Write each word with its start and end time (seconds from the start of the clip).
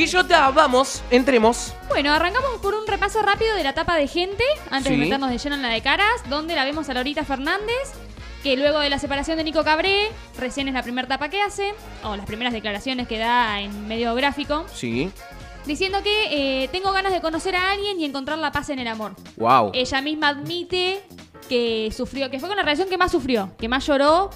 Guillota, 0.00 0.50
vamos, 0.50 1.02
entremos. 1.10 1.72
Bueno, 1.88 2.12
arrancamos 2.12 2.60
por 2.60 2.74
un 2.74 2.86
repaso 2.86 3.22
rápido 3.22 3.54
de 3.56 3.64
la 3.64 3.70
etapa 3.70 3.96
de 3.96 4.06
gente, 4.06 4.44
antes 4.70 4.90
de 4.90 4.96
Sí. 4.98 5.00
meternos 5.04 5.30
de 5.30 5.38
lleno 5.38 5.56
en 5.56 5.62
la 5.62 5.70
de 5.70 5.80
caras, 5.80 6.10
donde 6.28 6.54
la 6.54 6.66
vemos 6.66 6.86
a 6.90 6.92
Lorita 6.92 7.24
Fernández, 7.24 7.94
que 8.42 8.58
luego 8.58 8.78
de 8.80 8.90
la 8.90 8.98
separación 8.98 9.38
de 9.38 9.44
Nico 9.44 9.64
Cabré, 9.64 10.10
recién 10.38 10.68
es 10.68 10.74
la 10.74 10.82
primera 10.82 11.06
etapa 11.06 11.30
que 11.30 11.40
hace, 11.40 11.72
o 12.04 12.14
las 12.14 12.26
primeras 12.26 12.52
declaraciones 12.52 13.08
que 13.08 13.16
da 13.16 13.58
en 13.62 13.88
medio 13.88 14.14
gráfico, 14.14 14.66
Sí. 14.74 15.10
diciendo 15.64 16.02
que 16.02 16.64
eh, 16.64 16.68
tengo 16.68 16.92
ganas 16.92 17.14
de 17.14 17.22
conocer 17.22 17.56
a 17.56 17.70
alguien 17.70 17.98
y 17.98 18.04
encontrar 18.04 18.36
la 18.36 18.52
paz 18.52 18.68
en 18.68 18.78
el 18.80 18.88
amor. 18.88 19.12
Wow. 19.38 19.70
Ella 19.72 20.02
misma 20.02 20.28
admite 20.28 21.00
que 21.48 21.90
sufrió, 21.96 22.28
que 22.30 22.38
fue 22.38 22.50
con 22.50 22.56
la 22.58 22.64
relación 22.64 22.90
que 22.90 22.98
más 22.98 23.12
sufrió, 23.12 23.50
que 23.58 23.66
más 23.66 23.86
lloró 23.86 24.28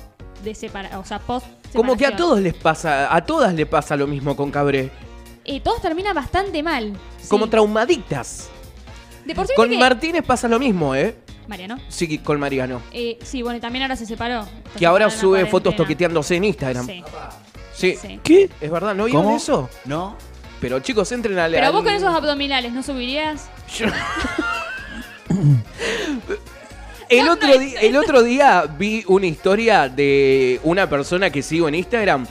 de 0.42 0.54
separa, 0.54 0.98
o 0.98 1.04
sea, 1.04 1.18
post 1.18 1.46
Como 1.76 1.98
que 1.98 2.06
a 2.06 2.08
separación. 2.08 2.16
todos 2.16 2.40
les 2.40 2.54
pasa, 2.54 3.14
a 3.14 3.26
todas 3.26 3.52
le 3.52 3.66
pasa 3.66 3.94
lo 3.94 4.06
mismo 4.06 4.34
con 4.34 4.50
Cabré. 4.50 4.90
Eh, 5.50 5.60
todos 5.60 5.82
terminan 5.82 6.14
bastante 6.14 6.62
mal. 6.62 6.92
sí. 7.20 7.28
Como 7.28 7.48
traumaditas. 7.48 8.48
De 9.24 9.34
por 9.34 9.46
sí 9.46 9.52
Con 9.56 9.68
que- 9.70 9.78
Martínez 9.78 10.22
pasa 10.24 10.46
lo 10.48 10.58
mismo, 10.58 10.94
¿eh? 10.94 11.16
Mariano. 11.48 11.78
Sí, 11.88 12.18
con 12.18 12.38
Mariano. 12.38 12.80
Eh, 12.92 13.18
sí, 13.24 13.42
bueno, 13.42 13.58
y 13.58 13.60
también 13.60 13.82
ahora 13.82 13.96
se 13.96 14.06
separó. 14.06 14.46
Que 14.78 14.86
ahora 14.86 15.06
la 15.06 15.10
sube 15.10 15.44
fotos 15.46 15.74
toqueteándose 15.74 16.36
en 16.36 16.44
Instagram. 16.44 16.86
Sí, 16.86 17.02
Sí. 17.74 17.96
sí. 18.00 18.20
¿Qué? 18.22 18.48
Es 18.60 18.70
verdad, 18.70 18.94
¿no 18.94 19.06
vieron 19.06 19.30
eso? 19.32 19.68
¿No? 19.84 20.16
Pero 20.60 20.78
chicos, 20.80 21.10
entren 21.12 21.38
al. 21.38 21.50
Pero 21.52 21.66
al- 21.66 21.72
vos 21.72 21.82
con 21.82 21.92
esos 21.92 22.14
abdominales, 22.14 22.72
¿no 22.72 22.82
subirías? 22.82 23.48
Yo- 23.76 23.86
El 27.08 27.28
otro, 27.28 27.58
di- 27.58 27.74
el 27.80 27.96
otro 27.96 28.22
día 28.22 28.64
vi 28.78 29.02
una 29.08 29.26
historia 29.26 29.88
de 29.88 30.60
una 30.62 30.88
persona 30.88 31.30
que 31.30 31.42
sigo 31.42 31.66
en 31.68 31.74
Instagram 31.74 32.24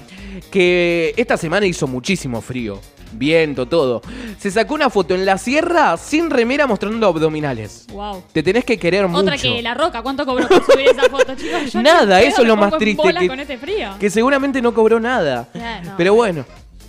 que 0.52 1.14
esta 1.18 1.36
semana 1.36 1.66
hizo 1.66 1.86
muchísimo 1.88 2.40
frío, 2.42 2.80
viento, 3.12 3.66
todo. 3.68 4.02
Se 4.38 4.52
sacó 4.52 4.74
una 4.76 4.90
foto 4.90 5.16
en 5.16 5.26
la 5.26 5.38
sierra 5.38 5.98
sin 5.98 6.30
remera 6.30 6.68
mostrando 6.68 7.08
abdominales. 7.08 7.86
Wow. 7.92 8.24
Te 8.32 8.44
tenés 8.44 8.66
que 8.66 8.78
querer 8.78 9.08
mucho. 9.08 9.22
Otra 9.22 9.38
que 9.38 9.62
La 9.62 9.74
Roca, 9.74 10.02
¿cuánto 10.02 10.26
cobró 10.26 10.48
por 10.48 10.64
subir 10.66 10.88
esa 10.88 11.10
foto, 11.10 11.36
chicos? 11.36 11.72
Yo 11.74 11.82
Nada, 11.82 12.22
eso 12.22 12.42
es 12.42 12.48
lo 12.48 12.56
más 12.56 12.78
triste 12.78 13.14
que- 13.14 13.28
con 13.28 13.40
este 13.40 13.58
frío. 13.58 13.90
Que 14.00 14.10
seguramente 14.10 14.62
no 14.62 14.74
cobró 14.74 15.00
nada. 15.00 15.48
No. 15.84 15.94
Pero 15.98 16.14
bueno, 16.14 16.46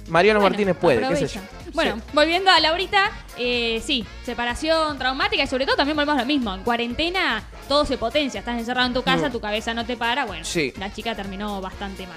Mariano 0.08 0.40
Bueno, 0.40 0.50
Martínez 0.50 0.76
puede, 0.76 0.98
qué 1.00 1.16
sé 1.16 1.34
yo. 1.34 1.40
aprovecha. 1.40 1.70
Bueno, 1.72 2.00
volviendo 2.12 2.50
a 2.50 2.58
Laurita, 2.58 3.12
eh, 3.38 3.80
sí, 3.84 4.04
separación 4.26 4.98
traumática 4.98 5.44
y 5.44 5.46
sobre 5.46 5.66
todo 5.66 5.76
también 5.76 5.96
volvemos 5.96 6.18
a 6.18 6.22
lo 6.22 6.26
mismo. 6.26 6.52
En 6.52 6.62
cuarentena 6.64 7.44
todo 7.68 7.84
se 7.84 7.96
potencia, 7.96 8.40
estás 8.40 8.58
encerrado 8.58 8.88
en 8.88 8.94
tu 8.94 9.02
casa, 9.02 9.28
Mm. 9.28 9.32
tu 9.32 9.40
cabeza 9.40 9.72
no 9.72 9.86
te 9.86 9.96
para. 9.96 10.24
Bueno, 10.26 10.44
Sí. 10.44 10.72
la 10.78 10.92
chica 10.92 11.14
terminó 11.14 11.60
bastante 11.60 12.08
mal. 12.08 12.16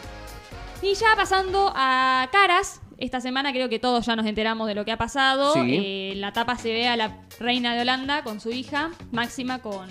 Y 0.82 0.96
ya 0.96 1.16
pasando 1.16 1.72
a 1.76 2.28
caras, 2.32 2.82
esta 3.04 3.22
semana 3.22 3.52
creo 3.52 3.70
que 3.70 3.80
todos 3.80 4.06
ya 4.06 4.16
nos 4.16 4.26
enteramos 4.26 4.68
de 4.68 4.76
lo 4.76 4.86
que 4.86 4.92
ha 4.92 4.98
pasado. 4.98 5.54
Sí. 5.54 5.60
Eh, 5.76 6.12
en 6.14 6.22
la 6.22 6.34
tapa 6.34 6.58
se 6.58 6.72
ve 6.74 6.88
a 6.88 6.96
la 6.98 7.18
reina 7.40 7.76
de 7.76 7.82
Holanda 7.82 8.24
con 8.24 8.40
su 8.40 8.50
hija, 8.52 8.92
Máxima 9.12 9.60
con 9.60 9.88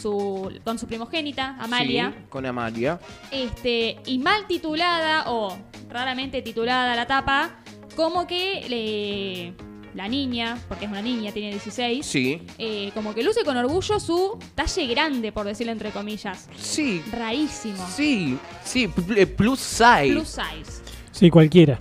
su, 0.00 0.50
con 0.64 0.78
su 0.78 0.86
primogénita, 0.86 1.56
Amalia. 1.60 2.12
Sí, 2.16 2.24
con 2.28 2.46
Amalia. 2.46 2.98
Este, 3.30 3.96
y 4.06 4.18
mal 4.18 4.46
titulada 4.46 5.30
o 5.30 5.56
raramente 5.88 6.42
titulada 6.42 6.94
la 6.94 7.06
tapa, 7.06 7.56
como 7.96 8.26
que 8.26 8.64
le- 8.68 9.74
la 9.94 10.08
niña, 10.08 10.58
porque 10.68 10.86
es 10.86 10.90
una 10.90 11.02
niña, 11.02 11.30
tiene 11.30 11.50
16, 11.50 12.04
Sí. 12.04 12.42
eh, 12.58 12.90
como 12.94 13.14
que 13.14 13.22
luce 13.22 13.44
con 13.44 13.56
orgullo 13.56 14.00
su 14.00 14.36
talle 14.56 14.86
grande, 14.88 15.30
por 15.30 15.46
decirlo 15.46 15.70
entre 15.72 15.90
comillas. 15.92 16.48
Sí. 16.58 17.00
Rarísimo. 17.12 17.86
Sí, 17.88 18.36
sí, 18.64 18.88
pl- 18.88 19.26
plus 19.28 19.60
size. 19.60 20.10
Plus 20.12 20.28
size. 20.28 20.82
Sí, 21.12 21.30
cualquiera. 21.30 21.78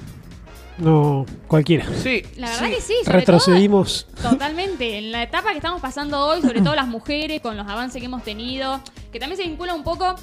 No, 0.78 1.26
cualquiera. 1.48 1.86
Sí. 2.02 2.24
La 2.38 2.50
verdad 2.50 2.66
sí. 2.68 2.72
que 2.76 2.82
sí, 2.82 2.94
sobre 3.06 3.20
Retrocedimos. 3.20 4.08
todo, 4.22 4.32
totalmente. 4.32 4.98
En 4.98 5.12
la 5.12 5.24
etapa 5.24 5.52
que 5.52 5.58
estamos 5.58 5.82
pasando 5.82 6.20
hoy, 6.26 6.42
sobre 6.42 6.62
todo 6.62 6.76
las 6.76 6.88
mujeres, 6.88 7.42
con 7.42 7.56
los 7.58 7.68
avances 7.68 8.00
que 8.02 8.06
hemos 8.08 8.24
tenido, 8.24 8.82
que 9.12 9.20
también 9.20 9.38
se 9.40 9.48
vincula 9.48 9.74
un 9.76 9.84
poco 9.84 10.16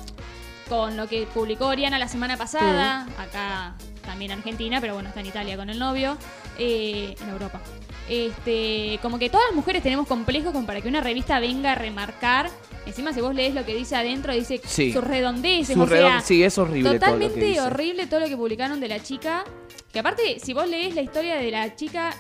con 0.69 0.97
lo 0.97 1.09
que 1.09 1.27
publicó 1.33 1.66
Oriana 1.66 1.99
la 1.99 2.09
semana 2.09 2.37
pasada, 2.37 3.06
acá 3.19 3.75
también 4.05 4.33
en 4.33 4.39
Argentina, 4.39 4.81
pero 4.81 4.94
bueno, 4.94 5.09
está 5.09 5.21
en 5.21 5.27
Italia 5.27 5.56
con 5.56 5.69
el 5.71 5.78
novio, 5.78 6.16
eh, 6.59 7.15
en 7.21 7.28
Europa. 7.28 7.60
Este, 8.09 8.99
como 9.03 9.19
que 9.21 9.31
todas 9.31 9.47
las 9.49 9.55
mujeres 9.56 9.83
tenemos 9.83 10.06
complejos 10.09 10.53
como 10.53 10.66
para 10.66 10.81
que 10.81 10.89
una 10.89 11.00
revista 11.00 11.39
venga 11.39 11.72
a 11.72 11.75
remarcar. 11.77 12.50
Encima, 12.87 13.12
si 13.12 13.21
vos 13.21 13.34
lees 13.34 13.55
lo 13.55 13.65
que 13.65 13.75
dice 13.75 13.94
adentro, 13.94 14.33
dice 14.33 14.60
Sí. 14.65 14.93
sus 14.93 15.05
redondeces, 15.05 15.75
Su 15.77 15.83
o 15.83 15.87
sea, 15.87 16.19
redon- 16.19 16.22
sí, 16.22 16.43
es 16.43 16.59
horrible 16.59 16.83
todo 16.83 16.93
lo 16.94 16.99
que 16.99 17.05
Totalmente 17.06 17.41
dice. 17.44 17.60
horrible 17.60 18.06
todo 18.06 18.21
lo 18.21 18.27
que 18.27 18.37
publicaron 18.37 18.81
de 18.81 18.89
la 18.89 19.00
chica. 19.00 19.44
Que 19.93 19.99
aparte, 19.99 20.39
si 20.39 20.53
vos 20.53 20.69
lees 20.69 20.95
la 20.95 21.03
historia 21.03 21.37
de 21.37 21.51
la 21.51 21.75
chica, 21.75 22.15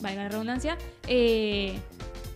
valga 0.00 0.24
la 0.24 0.28
redundancia, 0.28 0.76
eh, 1.06 1.78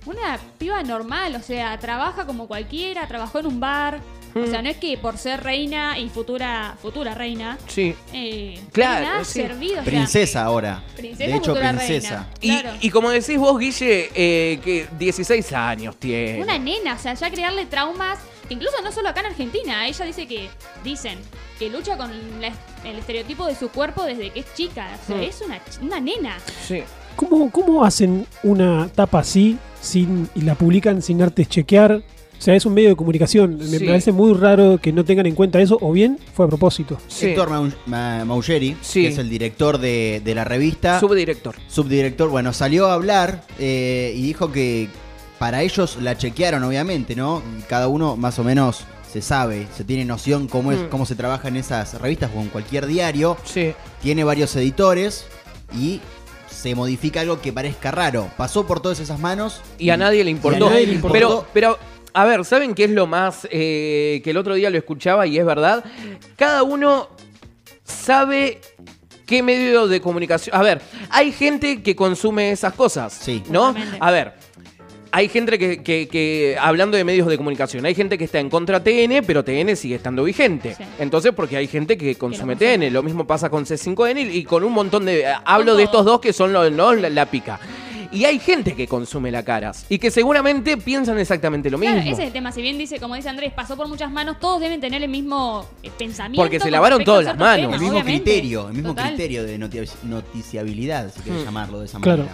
una 0.06 0.39
piba 0.59 0.83
normal, 0.83 1.34
o 1.34 1.43
sea, 1.43 1.78
trabaja 1.78 2.25
como 2.27 2.47
cualquiera, 2.47 3.06
trabajó 3.09 3.41
en 3.41 3.47
un 3.47 3.61
bar. 3.61 4.00
O 4.34 4.41
Mm. 4.41 4.50
sea, 4.50 4.61
no 4.62 4.69
es 4.69 4.77
que 4.77 4.97
por 4.99 5.16
ser 5.16 5.43
reina 5.43 5.99
y 5.99 6.11
futura 6.11 6.77
futura 6.81 7.15
reina, 7.15 7.59
Sí. 7.66 7.94
eh, 8.12 8.61
Claro, 8.72 9.06
nada 9.06 9.25
sí. 9.25 9.41
servido. 9.41 9.72
o 9.72 9.75
sea, 9.77 9.84
Princesa 9.84 10.44
ahora. 10.44 10.83
princesa 10.97 11.31
de 11.31 11.37
hecho, 11.37 11.55
princesa. 11.55 12.09
reina. 12.10 12.28
Y, 12.41 12.60
Claro. 12.60 12.78
y 12.81 12.91
como 12.91 13.10
decís 13.10 13.39
vos, 13.39 13.59
Guille, 13.59 14.10
eh, 14.15 14.60
que 14.62 14.87
16 14.99 15.53
años 15.55 15.97
tiene. 15.97 16.41
Una 16.43 16.59
nena, 16.59 16.95
o 16.95 16.99
sea, 16.99 17.15
ya 17.15 17.31
crearle 17.31 17.65
traumas, 17.66 18.19
que 18.47 18.55
incluso 18.55 18.81
no 18.83 18.93
solo 18.93 19.09
acá 19.09 19.21
en 19.21 19.27
Argentina, 19.27 19.87
ella 19.89 20.05
dice 20.05 20.27
que, 20.28 20.49
dicen, 20.84 21.19
que 21.58 21.69
lucha 21.70 21.96
con 21.96 22.10
la- 22.41 22.52
el 22.84 22.98
estereotipo 22.98 23.46
de 23.46 23.54
su 23.54 23.69
cuerpo 23.70 24.04
desde 24.04 24.30
que 24.30 24.41
es 24.41 24.54
chica, 24.54 24.88
o 25.02 25.06
sea, 25.06 25.16
Mm. 25.16 25.20
es 25.22 25.41
una, 25.44 25.56
ch- 25.58 25.82
una 25.82 26.00
nena. 26.00 26.36
Sí. 26.66 26.82
¿Cómo, 27.16 27.50
¿Cómo 27.50 27.84
hacen 27.84 28.26
una 28.44 28.88
tapa 28.94 29.20
así 29.20 29.58
sin, 29.80 30.28
y 30.34 30.42
la 30.42 30.54
publican 30.54 31.02
sin 31.02 31.20
antes 31.22 31.48
chequear? 31.48 31.92
O 31.92 32.41
sea, 32.41 32.54
es 32.54 32.64
un 32.64 32.72
medio 32.74 32.91
de 32.91 32.94
comunicación. 32.94 33.56
Me 33.58 33.78
Sí. 33.80 33.84
parece 33.84 34.12
muy 34.12 34.32
raro 34.32 34.78
que 34.80 34.92
no 34.92 35.04
tengan 35.04 35.26
en 35.26 35.34
cuenta 35.34 35.60
eso, 35.60 35.76
o 35.80 35.91
bien 35.91 36.20
fue 36.34 36.47
a 36.47 36.48
propósito. 36.48 36.97
Sí. 37.08 37.26
Héctor 37.30 37.48
Mau- 37.50 37.74
Ma- 37.86 38.24
Maugeri, 38.24 38.76
Sí. 38.80 39.02
que 39.02 39.08
es 39.08 39.18
el 39.18 39.28
director 39.28 39.78
de, 39.78 40.22
de 40.24 40.34
la 40.36 40.44
revista, 40.44 41.00
Subdirector. 41.00 41.56
subdirector, 41.66 42.28
bueno, 42.28 42.52
salió 42.52 42.86
a 42.86 42.94
hablar 42.94 43.42
eh, 43.58 44.12
y 44.16 44.22
dijo 44.22 44.52
que 44.52 44.88
para 45.41 45.62
ellos 45.62 45.98
la 46.00 46.16
chequearon, 46.16 46.62
obviamente, 46.62 47.16
¿no? 47.16 47.42
Cada 47.68 47.88
uno 47.88 48.16
más 48.16 48.38
o 48.38 48.44
menos 48.44 48.84
se 49.10 49.22
sabe, 49.22 49.66
se 49.76 49.84
tiene 49.84 50.04
noción 50.04 50.48
cómo, 50.48 50.70
es, 50.72 50.78
Mm. 50.78 50.88
cómo 50.88 51.06
se 51.06 51.14
trabaja 51.14 51.48
en 51.48 51.56
esas 51.56 52.00
revistas 52.00 52.30
o 52.36 52.41
en 52.41 52.48
cualquier 52.48 52.86
diario. 52.86 53.36
Sí. 53.44 53.74
Tiene 54.02 54.24
varios 54.24 54.54
editores 54.56 55.26
y 55.74 56.00
se 56.50 56.74
modifica 56.74 57.20
algo 57.20 57.41
que 57.41 57.52
parezca 57.52 57.91
raro. 57.91 58.30
Pasó 58.36 58.66
por 58.66 58.80
todas 58.80 59.00
esas 59.00 59.18
manos 59.18 59.60
Y 59.78 59.91
a 59.91 59.97
nadie 59.97 60.24
le 60.24 60.30
importó. 60.30 60.68
nadie 60.70 60.86
le 60.86 60.94
importó. 60.94 61.12
Pero, 61.12 61.47
pero, 61.52 61.78
a 62.12 62.24
ver, 62.24 62.44
¿saben 62.44 62.74
qué 62.74 62.84
es 62.84 62.91
lo 62.91 63.06
más 63.06 63.47
eh, 63.50 64.20
que 64.24 64.30
el 64.30 64.36
otro 64.36 64.54
día 64.54 64.68
lo 64.70 64.76
escuchaba 64.78 65.26
y 65.26 65.38
es 65.38 65.44
verdad? 65.47 65.84
Cada 66.36 66.62
uno 66.62 67.08
sabe 67.84 68.60
qué 69.26 69.42
medio 69.42 69.86
de 69.88 70.00
comunicación. 70.00 70.56
A 70.56 70.62
ver, 70.62 70.80
hay 71.10 71.32
gente 71.32 71.82
que 71.82 71.94
consume 71.94 72.50
esas 72.50 72.72
cosas. 72.74 73.12
Sí. 73.12 73.42
¿No? 73.50 73.74
A 74.00 74.10
ver. 74.10 74.34
Hay 75.10 75.28
gente 75.28 75.58
que, 75.58 75.82
que- 75.82 76.06
que, 76.08 76.56
hablando 76.60 76.96
de 76.96 77.04
medios 77.04 77.26
de 77.28 77.36
comunicación, 77.36 77.84
hay 77.86 77.94
gente 77.94 78.19
que 78.19 78.24
está 78.24 78.38
en 78.41 78.50
contra 78.50 78.82
TN, 78.84 79.22
pero 79.26 79.42
TN 79.44 79.74
sigue 79.76 79.94
estando 79.94 80.22
vigente. 80.24 80.74
Sí. 80.74 80.84
Entonces, 80.98 81.32
porque 81.34 81.56
hay 81.56 81.66
gente 81.66 81.96
que 81.96 82.14
consume. 82.16 82.56
TN. 82.56 82.91
Lo 82.92 83.02
mismo 83.02 83.26
pasa 83.26 83.48
con 83.50 83.64
C5N 83.64 84.30
y 84.34 84.44
con 84.44 84.64
un 84.64 84.72
montón 84.72 85.04
de... 85.06 85.24
Hablo 85.44 85.76
de 85.76 85.84
estos 85.84 86.04
dos 86.04 86.20
que 86.20 86.32
son 86.32 86.52
los, 86.52 86.70
¿no? 86.72 86.94
la, 86.94 87.08
la 87.08 87.26
pica. 87.26 87.58
Y 88.10 88.24
hay 88.24 88.38
gente 88.38 88.74
que 88.74 88.86
consume 88.86 89.30
la 89.30 89.42
caras 89.44 89.84
y 89.91 89.98
que 89.98 90.10
seguramente 90.10 90.78
piensan 90.78 91.18
exactamente 91.18 91.68
lo 91.70 91.76
mismo. 91.76 91.97
Claro, 91.97 92.10
ese 92.10 92.22
es 92.22 92.26
el 92.28 92.32
tema. 92.32 92.52
Si 92.52 92.62
bien 92.62 92.78
dice, 92.78 92.98
como 92.98 93.14
dice 93.14 93.28
Andrés, 93.28 93.52
pasó 93.52 93.76
por 93.76 93.86
muchas 93.86 94.10
manos, 94.10 94.38
todos 94.41 94.60
deben 94.62 94.80
tener 94.80 95.02
el 95.02 95.10
mismo 95.10 95.66
eh, 95.82 95.91
pensamiento. 95.98 96.41
Porque 96.42 96.58
se 96.58 96.70
lavaron 96.70 97.04
todas 97.04 97.24
las 97.26 97.36
manos. 97.36 97.56
temas, 97.66 97.74
el 97.74 97.80
mismo 97.82 97.98
obviamente. 97.98 98.30
criterio, 98.30 98.68
el 98.68 98.74
mismo 98.74 98.88
Total. 98.91 99.08
criterio 99.08 99.44
de 99.44 99.58
noti- 99.58 99.88
noticiabilidad, 100.04 101.12
si 101.14 101.20
querés 101.22 101.41
Hmm. 101.42 101.44
llamarlo 101.44 101.80
de 101.80 101.86
esa 101.86 102.00
Claro. 102.00 102.24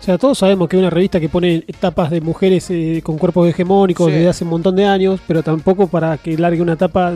O 0.00 0.02
sea, 0.02 0.16
todos 0.16 0.38
sabemos 0.38 0.68
que 0.68 0.76
hay 0.76 0.80
una 0.80 0.90
revista 0.90 1.18
que 1.20 1.28
pone 1.28 1.64
tapas 1.80 2.10
de 2.10 2.20
mujeres 2.20 2.70
eh, 2.70 3.00
con 3.02 3.18
cuerpos 3.18 3.48
hegemónicos 3.48 4.06
Sí. 4.06 4.12
desde 4.12 4.28
hace 4.28 4.44
un 4.44 4.50
montón 4.50 4.76
de 4.76 4.86
años, 4.86 5.20
pero 5.26 5.42
tampoco 5.42 5.86
para 5.88 6.16
que 6.18 6.36
largue 6.38 6.62
una 6.62 6.76
tapa 6.76 7.14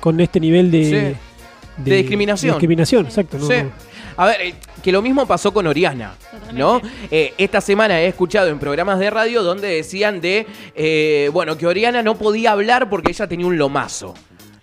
con 0.00 0.18
este 0.20 0.40
nivel 0.40 0.70
de, 0.70 0.84
Sí. 0.84 1.82
De 1.84 1.96
discriminación. 1.96 2.50
de 2.52 2.54
discriminación, 2.54 3.06
exacto. 3.06 3.38
¿no? 3.38 3.46
Sí. 3.46 3.54
A 4.16 4.26
ver, 4.26 4.40
eh, 4.40 4.54
que 4.82 4.90
lo 4.92 5.02
mismo 5.02 5.26
pasó 5.26 5.52
con 5.52 5.66
Oriana. 5.66 6.14
¿no? 6.54 6.80
Eh, 7.10 7.34
esta 7.38 7.60
semana 7.60 8.00
he 8.00 8.06
escuchado 8.06 8.48
en 8.48 8.58
programas 8.58 8.98
de 8.98 9.10
radio 9.10 9.42
donde 9.42 9.68
decían 9.68 10.20
de, 10.22 10.46
eh, 10.74 11.28
bueno, 11.32 11.58
que 11.58 11.66
Oriana 11.66 12.02
no 12.02 12.14
podía 12.14 12.52
hablar 12.52 12.88
porque 12.88 13.10
ella 13.10 13.26
tenía 13.26 13.46
un 13.46 13.58
lomazo, 13.58 14.14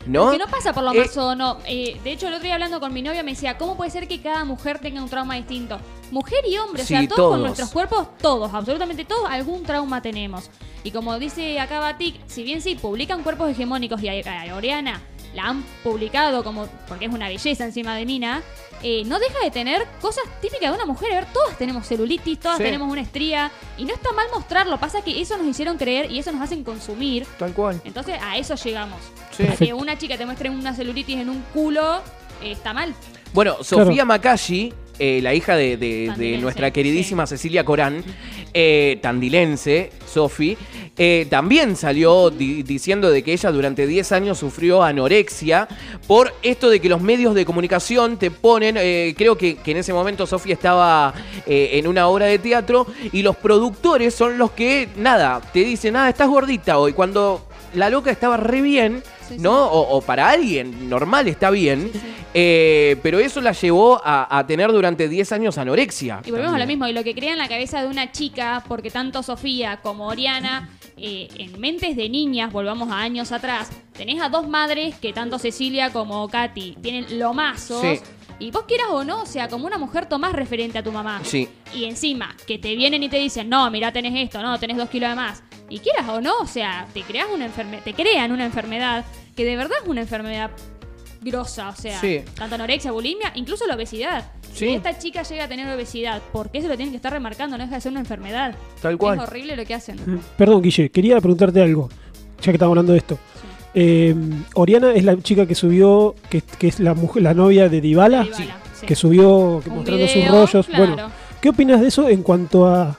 ¿no? 0.05 0.31
Que 0.31 0.37
no 0.37 0.47
pasa 0.47 0.73
por 0.73 0.83
lo 0.83 0.93
Eh, 0.93 0.99
mazo, 0.99 1.35
no. 1.35 1.57
Eh, 1.65 1.99
de 2.03 2.11
hecho, 2.11 2.27
el 2.27 2.33
otro 2.33 2.43
día 2.43 2.53
hablando 2.55 2.79
con 2.79 2.93
mi 2.93 3.01
novia 3.01 3.23
me 3.23 3.31
decía, 3.31 3.57
¿cómo 3.57 3.75
puede 3.77 3.91
ser 3.91 4.07
que 4.07 4.21
cada 4.21 4.45
mujer 4.45 4.79
tenga 4.79 5.01
un 5.01 5.09
trauma 5.09 5.35
distinto? 5.35 5.79
Mujer 6.11 6.39
y 6.47 6.57
hombre, 6.57 6.83
o 6.83 6.85
sea, 6.85 7.01
todos, 7.07 7.15
todos. 7.15 7.31
con 7.31 7.41
nuestros 7.41 7.69
cuerpos, 7.71 8.07
todos, 8.19 8.53
absolutamente 8.53 9.05
todos, 9.05 9.29
algún 9.29 9.63
trauma 9.63 10.01
tenemos. 10.01 10.49
Y 10.83 10.91
como 10.91 11.17
dice 11.17 11.59
acá 11.59 11.79
Batik, 11.79 12.15
si 12.27 12.43
bien 12.43 12.61
sí, 12.61 12.75
publican 12.75 13.23
cuerpos 13.23 13.49
hegemónicos 13.49 14.01
y 14.03 14.09
a, 14.09 14.51
a 14.51 14.55
Oriana 14.55 15.01
la 15.33 15.43
han 15.49 15.63
publicado 15.83 16.43
como, 16.43 16.67
porque 16.87 17.05
es 17.05 17.13
una 17.13 17.27
belleza 17.27 17.63
encima 17.65 17.95
de 17.95 18.05
Mina, 18.05 18.41
eh, 18.83 19.03
no 19.05 19.17
deja 19.17 19.39
de 19.43 19.49
tener 19.51 19.87
cosas 20.01 20.23
típicas 20.41 20.69
de 20.69 20.75
una 20.75 20.85
mujer. 20.85 21.11
A 21.13 21.15
ver, 21.21 21.25
todas 21.33 21.57
tenemos 21.57 21.87
celulitis, 21.87 22.39
todas 22.39 22.57
Sí. 22.57 22.63
tenemos 22.63 22.91
una 22.91 23.01
estría, 23.01 23.49
y 23.77 23.85
no 23.85 23.93
está 23.93 24.11
mal 24.11 24.27
mostrarlo, 24.33 24.77
pasa 24.79 25.01
que 25.01 25.21
eso 25.21 25.37
nos 25.37 25.47
hicieron 25.47 25.77
creer 25.77 26.11
y 26.11 26.19
eso 26.19 26.31
nos 26.31 26.41
hacen 26.41 26.63
consumir. 26.63 27.25
Tal 27.39 27.53
cual. 27.53 27.81
Entonces 27.85 28.15
a 28.21 28.37
eso 28.37 28.55
llegamos. 28.55 28.99
Sí. 29.31 29.47
A 29.47 29.55
que 29.55 29.73
una 29.73 29.97
chica 29.97 30.17
te 30.17 30.25
muestre 30.25 30.49
una 30.49 30.73
celulitis 30.75 31.17
en 31.17 31.29
un 31.29 31.41
culo, 31.53 31.97
eh, 32.41 32.51
está 32.51 32.73
mal. 32.73 32.93
Bueno, 33.33 33.63
Sofía 33.63 34.05
Makashi, 34.05 34.73
eh, 34.99 35.19
la 35.21 35.33
hija 35.33 35.55
de, 35.55 35.77
de- 35.77 35.77
de 35.77 36.07
Tandilense, 36.07 36.41
nuestra 36.41 36.71
queridísima 36.71 37.25
Cecilia 37.27 37.63
Corán, 37.65 38.03
eh, 38.53 38.99
tandilense, 39.01 39.91
Sofi, 40.05 40.55
eh, 40.97 41.25
también 41.29 41.75
salió 41.75 42.29
di- 42.29 42.61
diciendo 42.63 43.09
de 43.09 43.23
que 43.23 43.33
ella 43.33 43.51
durante 43.51 43.87
10 43.87 44.11
años 44.11 44.37
sufrió 44.37 44.83
anorexia 44.83 45.67
por 46.07 46.33
esto 46.43 46.69
de 46.69 46.79
que 46.79 46.89
los 46.89 47.01
medios 47.01 47.33
de 47.33 47.45
comunicación 47.45 48.17
te 48.17 48.29
ponen, 48.29 48.75
creo 49.15 49.37
que, 49.37 49.55
que 49.55 49.71
en 49.71 49.77
ese 49.77 49.91
momento 49.93 50.27
Sofía 50.27 50.53
estaba 50.53 51.13
en 51.47 51.87
una 51.87 52.07
obra 52.07 52.27
de 52.27 52.37
teatro 52.39 52.85
y 53.11 53.23
los 53.23 53.35
productores 53.37 54.13
son 54.13 54.37
los 54.37 54.51
que, 54.51 54.89
nada, 54.97 55.41
te 55.51 55.59
dicen, 55.63 55.93
nada, 55.93 56.09
estás 56.09 56.27
gordita 56.29 56.77
hoy, 56.77 56.93
cuando 56.93 57.47
la 57.73 57.89
loca 57.89 58.11
estaba 58.11 58.37
re 58.37 58.61
bien, 58.61 59.01
Sí. 59.35 59.41
¿no? 59.41 59.67
O, 59.67 59.97
o 59.97 60.01
para 60.01 60.29
alguien 60.29 60.89
normal 60.89 61.27
está 61.27 61.49
bien. 61.49 61.91
Eh, 62.35 62.97
pero 63.03 63.19
eso 63.19 63.41
la 63.41 63.51
llevó 63.51 64.01
a, 64.03 64.39
a 64.39 64.47
tener 64.47 64.71
durante 64.71 65.07
10 65.07 65.31
años 65.33 65.57
anorexia. 65.57 66.21
Y 66.25 66.31
volvemos 66.31 66.55
a 66.55 66.59
lo 66.59 66.65
mismo, 66.65 66.87
y 66.87 66.93
lo 66.93 67.03
que 67.03 67.13
crea 67.13 67.31
en 67.33 67.37
la 67.37 67.47
cabeza 67.47 67.81
de 67.81 67.87
una 67.87 68.11
chica, 68.11 68.63
porque 68.67 68.89
tanto 68.89 69.21
Sofía 69.21 69.77
como 69.83 70.07
Oriana, 70.07 70.69
eh, 70.97 71.27
en 71.37 71.59
mentes 71.59 71.95
de 71.95 72.09
niñas, 72.09 72.51
volvamos 72.51 72.91
a 72.91 72.99
años 72.99 73.31
atrás, 73.31 73.69
tenés 73.93 74.21
a 74.21 74.29
dos 74.29 74.47
madres 74.47 74.95
que 74.95 75.13
tanto 75.13 75.37
Cecilia 75.37 75.91
como 75.91 76.27
Katy 76.27 76.77
tienen 76.81 77.19
lomazos. 77.19 77.81
Sí. 77.81 77.99
Y 78.39 78.51
vos 78.51 78.63
quieras 78.67 78.87
o 78.89 79.03
no, 79.03 79.21
o 79.21 79.25
sea, 79.25 79.47
como 79.47 79.67
una 79.67 79.77
mujer 79.77 80.07
tomás 80.07 80.33
referente 80.33 80.79
a 80.79 80.83
tu 80.83 80.91
mamá. 80.91 81.21
Sí. 81.23 81.47
Y 81.73 81.85
encima, 81.85 82.35
que 82.47 82.57
te 82.57 82.75
vienen 82.75 83.03
y 83.03 83.09
te 83.09 83.17
dicen, 83.17 83.47
no, 83.47 83.69
mira, 83.69 83.91
tenés 83.91 84.13
esto, 84.15 84.41
no, 84.41 84.59
tenés 84.59 84.77
dos 84.77 84.89
kilos 84.89 85.09
de 85.11 85.15
más. 85.15 85.43
Y 85.69 85.79
quieras 85.79 86.09
o 86.09 86.19
no, 86.19 86.37
o 86.39 86.47
sea, 86.47 86.87
te 86.93 87.01
creas 87.01 87.27
una 87.33 87.45
enfermedad, 87.45 87.83
te 87.83 87.93
crean 87.93 88.31
una 88.31 88.45
enfermedad 88.45 89.05
que 89.35 89.45
de 89.45 89.55
verdad 89.55 89.77
es 89.81 89.87
una 89.87 90.01
enfermedad 90.01 90.51
grosa, 91.21 91.69
o 91.69 91.75
sea, 91.75 91.99
Sí. 92.01 92.21
tanto 92.35 92.55
anorexia, 92.55 92.91
bulimia, 92.91 93.31
incluso 93.35 93.65
la 93.65 93.75
obesidad. 93.75 94.31
Sí. 94.51 94.67
Si 94.67 94.73
esta 94.75 94.97
chica 94.99 95.23
llega 95.23 95.45
a 95.45 95.47
tener 95.47 95.67
obesidad, 95.73 96.21
¿por 96.31 96.51
qué 96.51 96.61
se 96.61 96.67
lo 96.67 96.75
tienen 96.75 96.91
que 96.91 96.97
estar 96.97 97.13
remarcando? 97.13 97.57
No 97.57 97.63
deja 97.63 97.75
de 97.75 97.81
ser 97.81 97.91
una 97.91 98.01
enfermedad. 98.01 98.53
Tal 98.81 98.97
cual. 98.97 99.17
Es 99.19 99.23
horrible 99.27 99.55
lo 99.55 99.65
que 99.65 99.73
hacen. 99.73 99.95
Mm, 100.05 100.19
Perdón, 100.37 100.61
Guille, 100.61 100.89
quería 100.89 101.19
preguntarte 101.19 101.61
algo, 101.61 101.89
ya 102.39 102.45
que 102.45 102.51
estamos 102.51 102.71
hablando 102.73 102.91
de 102.91 102.97
esto. 102.99 103.17
Eh, 103.75 104.13
Oriana 104.53 104.91
es 104.93 105.03
la 105.03 105.17
chica 105.19 105.47
que 105.47 105.55
subió, 105.55 106.13
que, 106.29 106.41
que 106.41 106.67
es 106.67 106.79
la 106.79 106.93
mujer, 106.93 107.23
la 107.23 107.33
novia 107.33 107.69
de 107.69 107.81
Dybala, 107.81 108.27
que 108.85 108.95
subió 108.95 109.61
que 109.63 109.69
mostrando 109.71 110.07
sus 110.07 110.27
rollos. 110.27 110.67
claro. 110.67 110.85
Bueno, 110.93 111.11
¿qué 111.41 111.49
opinas 111.49 111.81
de 111.81 111.87
eso 111.87 112.09
en 112.09 112.21
cuanto 112.21 112.67
a... 112.67 112.95